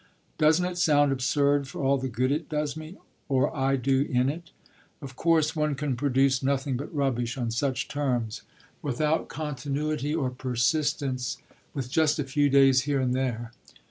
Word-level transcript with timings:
"Doesn't 0.39 0.65
it 0.65 0.79
sound 0.79 1.11
absurd, 1.11 1.67
for 1.67 1.83
all 1.83 1.99
the 1.99 2.07
good 2.07 2.31
it 2.31 2.49
does 2.49 2.75
me, 2.75 2.97
or 3.29 3.55
I 3.55 3.75
do 3.75 4.01
in 4.01 4.29
it? 4.29 4.49
Of 4.99 5.15
course 5.15 5.55
one 5.55 5.75
can 5.75 5.95
produce 5.95 6.41
nothing 6.41 6.75
but 6.75 6.91
rubbish 6.91 7.37
on 7.37 7.51
such 7.51 7.87
terms 7.87 8.41
without 8.81 9.27
continuity 9.27 10.15
or 10.15 10.31
persistence, 10.31 11.37
with 11.75 11.91
just 11.91 12.17
a 12.17 12.23
few 12.23 12.49
days 12.49 12.81
here 12.89 12.99
and 12.99 13.13
there. 13.13 13.51